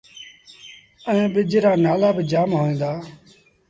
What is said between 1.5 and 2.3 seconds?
رآ نآلآ با